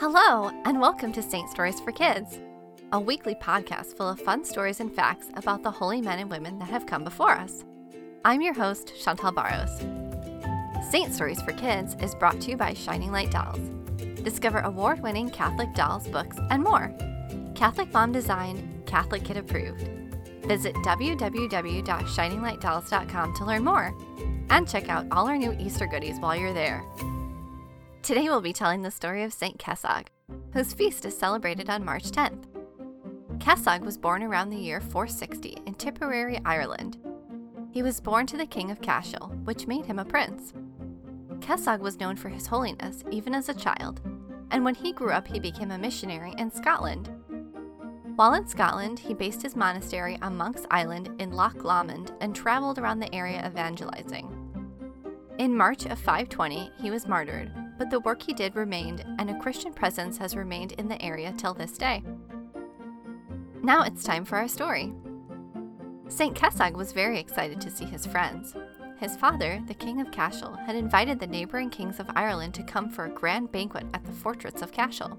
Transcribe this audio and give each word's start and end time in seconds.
Hello, 0.00 0.48
and 0.64 0.80
welcome 0.80 1.12
to 1.12 1.20
Saint 1.20 1.50
Stories 1.50 1.78
for 1.78 1.92
Kids, 1.92 2.40
a 2.90 2.98
weekly 2.98 3.34
podcast 3.34 3.98
full 3.98 4.08
of 4.08 4.18
fun 4.18 4.46
stories 4.46 4.80
and 4.80 4.90
facts 4.90 5.26
about 5.36 5.62
the 5.62 5.70
holy 5.70 6.00
men 6.00 6.18
and 6.18 6.30
women 6.30 6.58
that 6.58 6.70
have 6.70 6.86
come 6.86 7.04
before 7.04 7.32
us. 7.32 7.66
I'm 8.24 8.40
your 8.40 8.54
host, 8.54 8.94
Chantal 9.04 9.30
Barros. 9.30 9.78
Saint 10.90 11.12
Stories 11.12 11.42
for 11.42 11.52
Kids 11.52 11.96
is 12.00 12.14
brought 12.14 12.40
to 12.40 12.50
you 12.50 12.56
by 12.56 12.72
Shining 12.72 13.12
Light 13.12 13.30
Dolls. 13.30 13.60
Discover 14.22 14.60
award 14.60 15.02
winning 15.02 15.28
Catholic 15.28 15.74
dolls, 15.74 16.08
books, 16.08 16.38
and 16.48 16.62
more. 16.62 16.94
Catholic 17.54 17.92
mom 17.92 18.10
designed, 18.10 18.86
Catholic 18.86 19.22
kid 19.22 19.36
approved. 19.36 19.86
Visit 20.46 20.74
www.shininglightdolls.com 20.76 23.34
to 23.34 23.44
learn 23.44 23.64
more 23.64 23.94
and 24.48 24.66
check 24.66 24.88
out 24.88 25.04
all 25.10 25.28
our 25.28 25.36
new 25.36 25.54
Easter 25.60 25.86
goodies 25.86 26.18
while 26.20 26.36
you're 26.36 26.54
there. 26.54 26.82
Today 28.02 28.30
we'll 28.30 28.40
be 28.40 28.54
telling 28.54 28.80
the 28.80 28.90
story 28.90 29.24
of 29.24 29.32
St. 29.32 29.58
Kessog, 29.58 30.06
whose 30.54 30.72
feast 30.72 31.04
is 31.04 31.16
celebrated 31.16 31.68
on 31.68 31.84
March 31.84 32.04
10th. 32.04 32.46
Kessog 33.38 33.82
was 33.82 33.98
born 33.98 34.22
around 34.22 34.48
the 34.48 34.56
year 34.56 34.80
460 34.80 35.58
in 35.66 35.74
Tipperary, 35.74 36.40
Ireland. 36.46 36.96
He 37.70 37.82
was 37.82 38.00
born 38.00 38.26
to 38.28 38.38
the 38.38 38.46
king 38.46 38.70
of 38.70 38.80
Cashel, 38.80 39.28
which 39.44 39.66
made 39.66 39.84
him 39.84 39.98
a 39.98 40.04
prince. 40.04 40.54
Kessog 41.40 41.80
was 41.80 42.00
known 42.00 42.16
for 42.16 42.30
his 42.30 42.46
holiness 42.46 43.04
even 43.10 43.34
as 43.34 43.50
a 43.50 43.54
child, 43.54 44.00
and 44.50 44.64
when 44.64 44.74
he 44.74 44.92
grew 44.92 45.12
up, 45.12 45.28
he 45.28 45.38
became 45.38 45.70
a 45.70 45.78
missionary 45.78 46.34
in 46.38 46.50
Scotland. 46.50 47.10
While 48.16 48.32
in 48.32 48.46
Scotland, 48.46 48.98
he 48.98 49.12
based 49.12 49.42
his 49.42 49.54
monastery 49.54 50.18
on 50.22 50.38
Monk's 50.38 50.66
Island 50.70 51.10
in 51.20 51.32
Loch 51.32 51.62
Lomond 51.64 52.12
and 52.22 52.34
traveled 52.34 52.78
around 52.78 53.00
the 53.00 53.14
area 53.14 53.46
evangelizing. 53.46 54.36
In 55.38 55.54
March 55.54 55.84
of 55.84 55.98
520, 55.98 56.70
he 56.80 56.90
was 56.90 57.06
martyred, 57.06 57.50
but 57.80 57.88
the 57.88 58.00
work 58.00 58.22
he 58.22 58.34
did 58.34 58.54
remained, 58.56 59.02
and 59.18 59.30
a 59.30 59.38
Christian 59.38 59.72
presence 59.72 60.18
has 60.18 60.36
remained 60.36 60.72
in 60.72 60.86
the 60.86 61.00
area 61.00 61.32
till 61.38 61.54
this 61.54 61.78
day. 61.78 62.04
Now 63.62 63.84
it's 63.84 64.04
time 64.04 64.26
for 64.26 64.36
our 64.36 64.48
story. 64.48 64.92
St. 66.06 66.36
Kessog 66.36 66.74
was 66.74 66.92
very 66.92 67.18
excited 67.18 67.58
to 67.62 67.70
see 67.70 67.86
his 67.86 68.04
friends. 68.04 68.54
His 68.98 69.16
father, 69.16 69.62
the 69.66 69.72
King 69.72 70.02
of 70.02 70.10
Cashel, 70.10 70.56
had 70.56 70.76
invited 70.76 71.18
the 71.18 71.26
neighboring 71.26 71.70
kings 71.70 71.98
of 71.98 72.10
Ireland 72.14 72.52
to 72.54 72.62
come 72.62 72.90
for 72.90 73.06
a 73.06 73.14
grand 73.14 73.50
banquet 73.50 73.86
at 73.94 74.04
the 74.04 74.12
fortress 74.12 74.60
of 74.60 74.72
Cashel. 74.72 75.18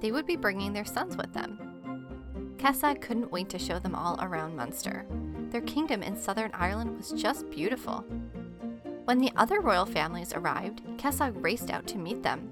They 0.00 0.12
would 0.12 0.24
be 0.24 0.36
bringing 0.36 0.72
their 0.72 0.86
sons 0.86 1.14
with 1.14 1.34
them. 1.34 2.54
Kessog 2.56 3.02
couldn't 3.02 3.32
wait 3.32 3.50
to 3.50 3.58
show 3.58 3.78
them 3.78 3.94
all 3.94 4.18
around 4.22 4.56
Munster. 4.56 5.04
Their 5.50 5.60
kingdom 5.60 6.02
in 6.02 6.16
southern 6.16 6.52
Ireland 6.54 6.96
was 6.96 7.12
just 7.12 7.50
beautiful. 7.50 8.06
When 9.10 9.18
the 9.18 9.32
other 9.34 9.60
royal 9.60 9.86
families 9.86 10.32
arrived, 10.34 10.82
Kessog 10.96 11.42
raced 11.42 11.68
out 11.68 11.84
to 11.88 11.98
meet 11.98 12.22
them. 12.22 12.48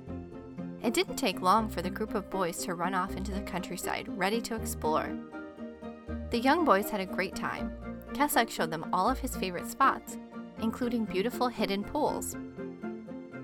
It 0.82 0.92
didn't 0.92 1.14
take 1.14 1.40
long 1.40 1.68
for 1.68 1.82
the 1.82 1.88
group 1.88 2.16
of 2.16 2.30
boys 2.30 2.64
to 2.64 2.74
run 2.74 2.94
off 2.94 3.14
into 3.14 3.30
the 3.30 3.42
countryside, 3.42 4.08
ready 4.08 4.40
to 4.40 4.56
explore. 4.56 5.08
The 6.30 6.40
young 6.40 6.64
boys 6.64 6.90
had 6.90 6.98
a 6.98 7.06
great 7.06 7.36
time. 7.36 7.70
Kessog 8.12 8.50
showed 8.50 8.72
them 8.72 8.90
all 8.92 9.08
of 9.08 9.20
his 9.20 9.36
favorite 9.36 9.70
spots, 9.70 10.18
including 10.60 11.04
beautiful 11.04 11.46
hidden 11.46 11.84
pools. 11.84 12.36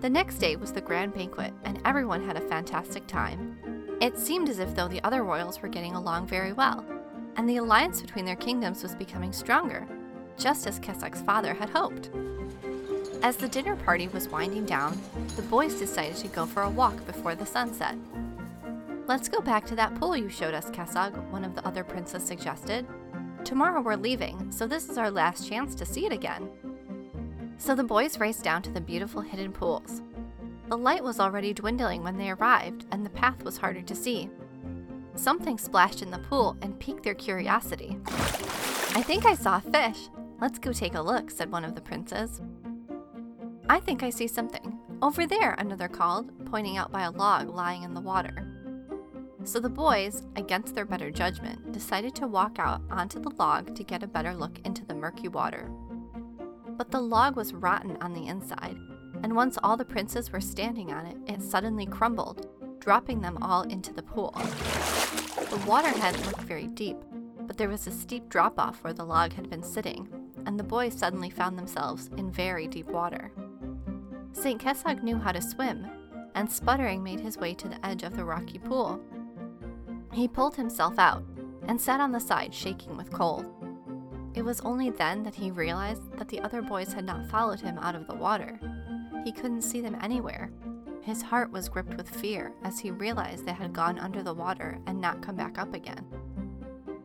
The 0.00 0.10
next 0.10 0.38
day 0.38 0.56
was 0.56 0.72
the 0.72 0.80
grand 0.80 1.14
banquet, 1.14 1.54
and 1.62 1.80
everyone 1.84 2.26
had 2.26 2.36
a 2.36 2.48
fantastic 2.48 3.06
time. 3.06 3.96
It 4.00 4.18
seemed 4.18 4.48
as 4.48 4.58
if 4.58 4.74
though 4.74 4.88
the 4.88 5.04
other 5.04 5.22
royals 5.22 5.62
were 5.62 5.68
getting 5.68 5.94
along 5.94 6.26
very 6.26 6.52
well, 6.52 6.84
and 7.36 7.48
the 7.48 7.58
alliance 7.58 8.02
between 8.02 8.24
their 8.24 8.34
kingdoms 8.34 8.82
was 8.82 8.96
becoming 8.96 9.32
stronger, 9.32 9.86
just 10.36 10.66
as 10.66 10.80
Kessog's 10.80 11.22
father 11.22 11.54
had 11.54 11.70
hoped. 11.70 12.10
As 13.24 13.38
the 13.38 13.48
dinner 13.48 13.74
party 13.74 14.06
was 14.08 14.28
winding 14.28 14.66
down, 14.66 15.00
the 15.34 15.40
boys 15.40 15.72
decided 15.76 16.16
to 16.16 16.28
go 16.28 16.44
for 16.44 16.64
a 16.64 16.68
walk 16.68 17.06
before 17.06 17.34
the 17.34 17.46
sunset. 17.46 17.96
Let's 19.06 19.30
go 19.30 19.40
back 19.40 19.64
to 19.64 19.74
that 19.76 19.94
pool 19.94 20.14
you 20.14 20.28
showed 20.28 20.52
us, 20.52 20.68
Kessog, 20.68 21.16
one 21.30 21.42
of 21.42 21.54
the 21.54 21.66
other 21.66 21.84
princes 21.84 22.22
suggested. 22.22 22.86
Tomorrow 23.42 23.80
we're 23.80 23.96
leaving, 23.96 24.52
so 24.52 24.66
this 24.66 24.90
is 24.90 24.98
our 24.98 25.10
last 25.10 25.48
chance 25.48 25.74
to 25.74 25.86
see 25.86 26.04
it 26.04 26.12
again. 26.12 26.50
So 27.56 27.74
the 27.74 27.82
boys 27.82 28.20
raced 28.20 28.44
down 28.44 28.60
to 28.60 28.70
the 28.70 28.80
beautiful 28.82 29.22
hidden 29.22 29.52
pools. 29.52 30.02
The 30.68 30.76
light 30.76 31.02
was 31.02 31.18
already 31.18 31.54
dwindling 31.54 32.02
when 32.04 32.18
they 32.18 32.28
arrived, 32.28 32.84
and 32.90 33.06
the 33.06 33.10
path 33.10 33.42
was 33.42 33.56
harder 33.56 33.80
to 33.80 33.94
see. 33.94 34.28
Something 35.14 35.56
splashed 35.56 36.02
in 36.02 36.10
the 36.10 36.18
pool 36.18 36.58
and 36.60 36.78
piqued 36.78 37.04
their 37.04 37.14
curiosity. 37.14 37.96
I 38.06 39.02
think 39.02 39.24
I 39.24 39.34
saw 39.34 39.62
a 39.64 39.70
fish. 39.70 40.10
Let's 40.42 40.58
go 40.58 40.74
take 40.74 40.94
a 40.94 41.00
look, 41.00 41.30
said 41.30 41.50
one 41.50 41.64
of 41.64 41.74
the 41.74 41.80
princes. 41.80 42.42
I 43.68 43.80
think 43.80 44.02
I 44.02 44.10
see 44.10 44.26
something. 44.26 44.78
Over 45.00 45.26
there, 45.26 45.54
another 45.58 45.88
called, 45.88 46.30
pointing 46.46 46.76
out 46.76 46.92
by 46.92 47.02
a 47.02 47.10
log 47.10 47.48
lying 47.48 47.82
in 47.82 47.94
the 47.94 48.00
water. 48.00 48.50
So 49.44 49.58
the 49.58 49.70
boys, 49.70 50.22
against 50.36 50.74
their 50.74 50.84
better 50.84 51.10
judgment, 51.10 51.72
decided 51.72 52.14
to 52.16 52.26
walk 52.26 52.58
out 52.58 52.82
onto 52.90 53.20
the 53.20 53.32
log 53.38 53.74
to 53.74 53.82
get 53.82 54.02
a 54.02 54.06
better 54.06 54.34
look 54.34 54.58
into 54.64 54.84
the 54.84 54.94
murky 54.94 55.28
water. 55.28 55.70
But 56.76 56.90
the 56.90 57.00
log 57.00 57.36
was 57.36 57.54
rotten 57.54 57.96
on 58.02 58.12
the 58.12 58.26
inside, 58.26 58.76
and 59.22 59.34
once 59.34 59.58
all 59.62 59.76
the 59.76 59.84
princes 59.84 60.30
were 60.30 60.40
standing 60.40 60.92
on 60.92 61.06
it, 61.06 61.16
it 61.26 61.42
suddenly 61.42 61.86
crumbled, 61.86 62.46
dropping 62.80 63.20
them 63.20 63.38
all 63.42 63.62
into 63.62 63.94
the 63.94 64.02
pool. 64.02 64.32
The 65.50 65.62
waterhead 65.66 66.18
looked 66.26 66.42
very 66.42 66.66
deep, 66.66 66.98
but 67.46 67.56
there 67.56 67.68
was 67.68 67.86
a 67.86 67.92
steep 67.92 68.28
drop 68.28 68.58
off 68.58 68.82
where 68.84 68.92
the 68.92 69.04
log 69.04 69.32
had 69.32 69.48
been 69.48 69.62
sitting, 69.62 70.08
and 70.44 70.58
the 70.58 70.64
boys 70.64 70.94
suddenly 70.94 71.30
found 71.30 71.58
themselves 71.58 72.10
in 72.16 72.30
very 72.30 72.66
deep 72.66 72.88
water. 72.88 73.30
St. 74.34 74.60
Kessog 74.60 75.02
knew 75.02 75.16
how 75.16 75.32
to 75.32 75.40
swim, 75.40 75.86
and 76.34 76.50
sputtering 76.50 77.02
made 77.02 77.20
his 77.20 77.38
way 77.38 77.54
to 77.54 77.68
the 77.68 77.84
edge 77.86 78.02
of 78.02 78.16
the 78.16 78.24
rocky 78.24 78.58
pool. 78.58 79.00
He 80.12 80.28
pulled 80.28 80.56
himself 80.56 80.98
out 80.98 81.24
and 81.66 81.80
sat 81.80 82.00
on 82.00 82.12
the 82.12 82.20
side, 82.20 82.52
shaking 82.52 82.96
with 82.96 83.12
cold. 83.12 83.46
It 84.34 84.44
was 84.44 84.60
only 84.60 84.90
then 84.90 85.22
that 85.22 85.36
he 85.36 85.50
realized 85.50 86.18
that 86.18 86.28
the 86.28 86.40
other 86.40 86.60
boys 86.60 86.92
had 86.92 87.04
not 87.04 87.30
followed 87.30 87.60
him 87.60 87.78
out 87.78 87.94
of 87.94 88.06
the 88.06 88.14
water. 88.14 88.58
He 89.24 89.32
couldn't 89.32 89.62
see 89.62 89.80
them 89.80 89.96
anywhere. 90.02 90.50
His 91.00 91.22
heart 91.22 91.50
was 91.52 91.68
gripped 91.68 91.96
with 91.96 92.08
fear 92.08 92.52
as 92.64 92.78
he 92.78 92.90
realized 92.90 93.46
they 93.46 93.52
had 93.52 93.72
gone 93.72 93.98
under 93.98 94.22
the 94.22 94.34
water 94.34 94.78
and 94.86 95.00
not 95.00 95.22
come 95.22 95.36
back 95.36 95.58
up 95.58 95.72
again. 95.72 96.04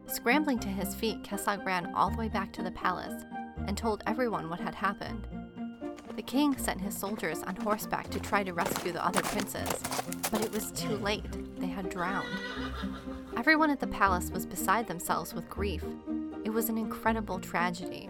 Scrambling 0.07 0.57
to 0.59 0.69
his 0.69 0.96
feet, 0.96 1.23
Kessog 1.23 1.63
ran 1.66 1.94
all 1.94 2.09
the 2.09 2.17
way 2.17 2.29
back 2.29 2.51
to 2.53 2.63
the 2.63 2.72
palace 2.72 3.23
and 3.67 3.78
told 3.78 4.03
everyone 4.07 4.50
what 4.50 4.59
had 4.59 4.73
happened. 4.73 5.28
The 6.19 6.24
king 6.24 6.57
sent 6.57 6.81
his 6.81 6.97
soldiers 6.97 7.44
on 7.44 7.56
horseback 7.56 8.09
to 8.09 8.19
try 8.19 8.44
to 8.44 8.52
rescue 8.52 8.91
the 8.91 9.06
other 9.06 9.22
princes, 9.22 9.81
but 10.30 10.44
it 10.44 10.52
was 10.52 10.69
too 10.72 10.97
late. 10.97 11.24
They 11.57 11.68
had 11.68 11.90
drowned. 11.90 12.28
Everyone 13.38 13.69
at 13.69 13.80
the 13.80 13.88
palace 13.88 14.29
was 14.29 14.46
beside 14.46 14.85
themselves 14.85 15.34
with 15.34 15.50
grief. 15.50 15.81
It 16.44 16.50
was 16.50 16.68
an 16.68 16.78
incredible 16.78 17.40
tragedy. 17.40 18.09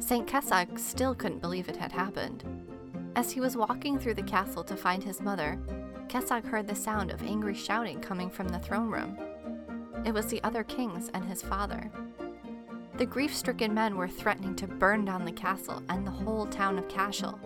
St. 0.00 0.26
Kessog 0.26 0.80
still 0.80 1.14
couldn't 1.14 1.40
believe 1.40 1.68
it 1.68 1.76
had 1.76 1.92
happened. 1.92 2.42
As 3.14 3.30
he 3.30 3.38
was 3.38 3.56
walking 3.56 4.00
through 4.00 4.14
the 4.14 4.22
castle 4.24 4.64
to 4.64 4.76
find 4.76 5.04
his 5.04 5.20
mother, 5.20 5.60
Kessog 6.08 6.44
heard 6.44 6.66
the 6.66 6.74
sound 6.74 7.12
of 7.12 7.22
angry 7.22 7.54
shouting 7.54 8.00
coming 8.00 8.30
from 8.30 8.48
the 8.48 8.58
throne 8.58 8.90
room. 8.90 9.16
It 10.04 10.12
was 10.12 10.26
the 10.26 10.42
other 10.42 10.64
kings 10.64 11.08
and 11.14 11.24
his 11.24 11.40
father. 11.40 11.88
The 12.98 13.04
grief 13.04 13.36
stricken 13.36 13.74
men 13.74 13.96
were 13.96 14.08
threatening 14.08 14.56
to 14.56 14.66
burn 14.66 15.04
down 15.04 15.26
the 15.26 15.32
castle 15.32 15.82
and 15.90 16.06
the 16.06 16.10
whole 16.10 16.46
town 16.46 16.78
of 16.78 16.88
Cashel. 16.88 17.38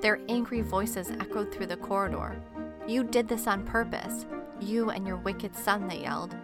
Their 0.00 0.20
angry 0.28 0.62
voices 0.62 1.12
echoed 1.12 1.52
through 1.52 1.66
the 1.66 1.76
corridor. 1.76 2.42
You 2.84 3.04
did 3.04 3.28
this 3.28 3.46
on 3.46 3.64
purpose. 3.64 4.26
You 4.60 4.90
and 4.90 5.06
your 5.06 5.16
wicked 5.18 5.54
son, 5.54 5.86
they 5.86 6.00
yelled. 6.00 6.34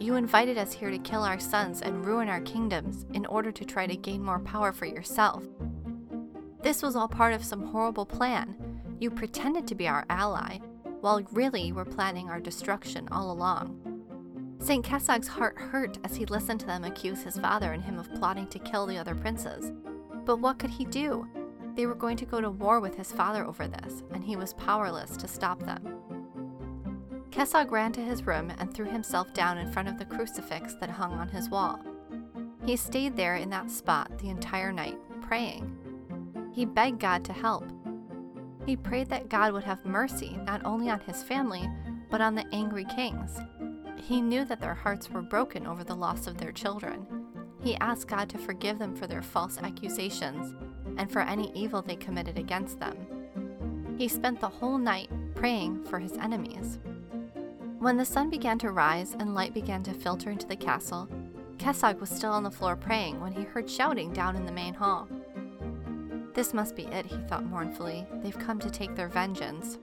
You 0.00 0.16
invited 0.16 0.58
us 0.58 0.72
here 0.72 0.90
to 0.90 0.98
kill 0.98 1.22
our 1.22 1.38
sons 1.38 1.82
and 1.82 2.04
ruin 2.04 2.28
our 2.28 2.40
kingdoms 2.40 3.06
in 3.12 3.26
order 3.26 3.52
to 3.52 3.64
try 3.64 3.86
to 3.86 3.96
gain 3.96 4.24
more 4.24 4.40
power 4.40 4.72
for 4.72 4.86
yourself. 4.86 5.44
This 6.62 6.82
was 6.82 6.96
all 6.96 7.06
part 7.06 7.32
of 7.32 7.44
some 7.44 7.66
horrible 7.66 8.06
plan. 8.06 8.56
You 8.98 9.08
pretended 9.08 9.68
to 9.68 9.76
be 9.76 9.86
our 9.86 10.04
ally, 10.10 10.58
while 11.00 11.22
really 11.30 11.62
you 11.62 11.74
were 11.74 11.84
planning 11.84 12.28
our 12.28 12.40
destruction 12.40 13.06
all 13.12 13.30
along. 13.30 13.91
St. 14.62 14.84
Kessog's 14.86 15.26
heart 15.26 15.58
hurt 15.58 15.98
as 16.04 16.14
he 16.14 16.24
listened 16.26 16.60
to 16.60 16.66
them 16.66 16.84
accuse 16.84 17.24
his 17.24 17.36
father 17.36 17.72
and 17.72 17.82
him 17.82 17.98
of 17.98 18.14
plotting 18.14 18.46
to 18.46 18.60
kill 18.60 18.86
the 18.86 18.96
other 18.96 19.14
princes. 19.14 19.72
But 20.24 20.36
what 20.36 20.60
could 20.60 20.70
he 20.70 20.84
do? 20.84 21.26
They 21.74 21.86
were 21.86 21.96
going 21.96 22.16
to 22.18 22.24
go 22.24 22.40
to 22.40 22.48
war 22.48 22.78
with 22.78 22.94
his 22.94 23.10
father 23.10 23.44
over 23.44 23.66
this, 23.66 24.04
and 24.12 24.22
he 24.22 24.36
was 24.36 24.54
powerless 24.54 25.16
to 25.16 25.26
stop 25.26 25.58
them. 25.64 25.98
Kessog 27.30 27.72
ran 27.72 27.90
to 27.92 28.00
his 28.00 28.24
room 28.24 28.52
and 28.56 28.72
threw 28.72 28.86
himself 28.86 29.34
down 29.34 29.58
in 29.58 29.72
front 29.72 29.88
of 29.88 29.98
the 29.98 30.04
crucifix 30.04 30.74
that 30.76 30.90
hung 30.90 31.12
on 31.14 31.28
his 31.28 31.50
wall. 31.50 31.80
He 32.64 32.76
stayed 32.76 33.16
there 33.16 33.34
in 33.34 33.50
that 33.50 33.68
spot 33.68 34.16
the 34.18 34.28
entire 34.28 34.70
night, 34.70 34.98
praying. 35.22 35.76
He 36.52 36.66
begged 36.66 37.00
God 37.00 37.24
to 37.24 37.32
help. 37.32 37.64
He 38.64 38.76
prayed 38.76 39.08
that 39.08 39.28
God 39.28 39.54
would 39.54 39.64
have 39.64 39.84
mercy 39.84 40.38
not 40.44 40.64
only 40.64 40.88
on 40.88 41.00
his 41.00 41.24
family, 41.24 41.68
but 42.10 42.20
on 42.20 42.36
the 42.36 42.46
angry 42.52 42.84
kings, 42.84 43.40
he 44.08 44.20
knew 44.20 44.44
that 44.44 44.60
their 44.60 44.74
hearts 44.74 45.08
were 45.10 45.22
broken 45.22 45.66
over 45.66 45.84
the 45.84 45.94
loss 45.94 46.26
of 46.26 46.36
their 46.36 46.52
children. 46.52 47.06
He 47.62 47.76
asked 47.76 48.08
God 48.08 48.28
to 48.30 48.38
forgive 48.38 48.78
them 48.78 48.96
for 48.96 49.06
their 49.06 49.22
false 49.22 49.58
accusations 49.58 50.54
and 50.96 51.10
for 51.10 51.20
any 51.20 51.52
evil 51.54 51.82
they 51.82 51.94
committed 51.94 52.36
against 52.36 52.80
them. 52.80 52.96
He 53.96 54.08
spent 54.08 54.40
the 54.40 54.48
whole 54.48 54.78
night 54.78 55.08
praying 55.36 55.84
for 55.84 56.00
his 56.00 56.16
enemies. 56.16 56.80
When 57.78 57.96
the 57.96 58.04
sun 58.04 58.30
began 58.30 58.58
to 58.60 58.72
rise 58.72 59.14
and 59.18 59.34
light 59.34 59.54
began 59.54 59.82
to 59.84 59.94
filter 59.94 60.30
into 60.30 60.46
the 60.46 60.56
castle, 60.56 61.08
Kessog 61.58 62.00
was 62.00 62.10
still 62.10 62.32
on 62.32 62.42
the 62.42 62.50
floor 62.50 62.74
praying 62.74 63.20
when 63.20 63.32
he 63.32 63.42
heard 63.42 63.70
shouting 63.70 64.12
down 64.12 64.34
in 64.34 64.44
the 64.44 64.52
main 64.52 64.74
hall. 64.74 65.08
This 66.34 66.52
must 66.52 66.74
be 66.74 66.84
it, 66.86 67.06
he 67.06 67.18
thought 67.28 67.44
mournfully. 67.44 68.06
They've 68.22 68.38
come 68.38 68.58
to 68.60 68.70
take 68.70 68.96
their 68.96 69.08
vengeance. 69.08 69.78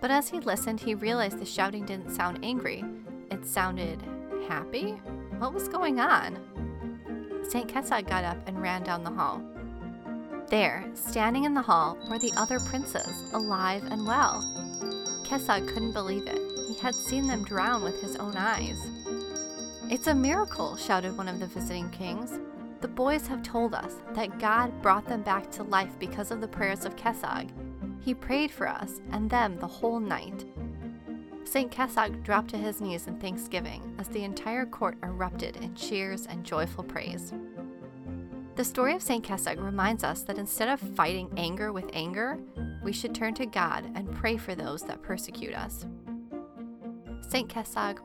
But 0.00 0.10
as 0.10 0.28
he 0.28 0.40
listened, 0.40 0.80
he 0.80 0.94
realized 0.94 1.38
the 1.38 1.46
shouting 1.46 1.84
didn't 1.84 2.14
sound 2.14 2.38
angry. 2.42 2.84
It 3.30 3.44
sounded 3.44 4.02
happy? 4.48 4.92
What 5.38 5.52
was 5.52 5.68
going 5.68 6.00
on? 6.00 6.38
St. 7.48 7.68
Kessog 7.72 8.08
got 8.08 8.24
up 8.24 8.38
and 8.46 8.60
ran 8.60 8.82
down 8.82 9.04
the 9.04 9.10
hall. 9.10 9.42
There, 10.48 10.84
standing 10.94 11.44
in 11.44 11.54
the 11.54 11.62
hall, 11.62 11.98
were 12.08 12.18
the 12.18 12.32
other 12.36 12.58
princes, 12.60 13.32
alive 13.32 13.84
and 13.90 14.06
well. 14.06 14.42
Kessog 15.24 15.68
couldn't 15.68 15.92
believe 15.92 16.26
it. 16.26 16.40
He 16.68 16.78
had 16.78 16.94
seen 16.94 17.26
them 17.26 17.44
drown 17.44 17.82
with 17.82 18.00
his 18.00 18.16
own 18.16 18.36
eyes. 18.36 18.78
It's 19.90 20.06
a 20.06 20.14
miracle, 20.14 20.76
shouted 20.76 21.16
one 21.16 21.28
of 21.28 21.40
the 21.40 21.46
visiting 21.46 21.90
kings. 21.90 22.38
The 22.80 22.88
boys 22.88 23.26
have 23.26 23.42
told 23.42 23.74
us 23.74 23.96
that 24.14 24.38
God 24.38 24.82
brought 24.82 25.06
them 25.06 25.22
back 25.22 25.50
to 25.52 25.64
life 25.64 25.98
because 25.98 26.30
of 26.30 26.40
the 26.40 26.48
prayers 26.48 26.84
of 26.84 26.96
Kessog. 26.96 27.50
He 28.08 28.14
prayed 28.14 28.50
for 28.50 28.66
us 28.66 29.02
and 29.12 29.28
them 29.28 29.58
the 29.58 29.66
whole 29.66 30.00
night. 30.00 30.46
St. 31.44 31.70
Kessog 31.70 32.22
dropped 32.22 32.48
to 32.48 32.56
his 32.56 32.80
knees 32.80 33.06
in 33.06 33.20
thanksgiving 33.20 33.94
as 33.98 34.08
the 34.08 34.24
entire 34.24 34.64
court 34.64 34.96
erupted 35.02 35.56
in 35.56 35.74
cheers 35.74 36.24
and 36.24 36.42
joyful 36.42 36.84
praise. 36.84 37.34
The 38.56 38.64
story 38.64 38.94
of 38.94 39.02
St. 39.02 39.22
Kessog 39.22 39.62
reminds 39.62 40.04
us 40.04 40.22
that 40.22 40.38
instead 40.38 40.70
of 40.70 40.80
fighting 40.80 41.30
anger 41.36 41.70
with 41.70 41.90
anger, 41.92 42.38
we 42.82 42.94
should 42.94 43.14
turn 43.14 43.34
to 43.34 43.44
God 43.44 43.84
and 43.94 44.10
pray 44.16 44.38
for 44.38 44.54
those 44.54 44.80
that 44.84 45.02
persecute 45.02 45.54
us. 45.54 45.84
St. 47.28 47.46
Kessog, 47.46 47.98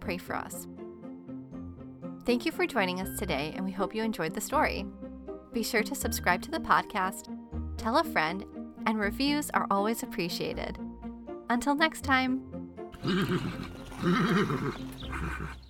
pray 0.00 0.18
for 0.18 0.34
us. 0.34 0.66
Thank 2.26 2.44
you 2.44 2.50
for 2.50 2.66
joining 2.66 3.00
us 3.00 3.20
today, 3.20 3.52
and 3.54 3.64
we 3.64 3.70
hope 3.70 3.94
you 3.94 4.02
enjoyed 4.02 4.34
the 4.34 4.40
story. 4.40 4.84
Be 5.52 5.62
sure 5.62 5.84
to 5.84 5.94
subscribe 5.94 6.42
to 6.42 6.50
the 6.50 6.58
podcast, 6.58 7.28
tell 7.76 7.98
a 7.98 8.02
friend, 8.02 8.44
and 8.86 8.98
reviews 8.98 9.50
are 9.50 9.66
always 9.70 10.02
appreciated. 10.02 10.78
Until 11.48 11.74
next 11.74 12.02
time. 12.02 12.42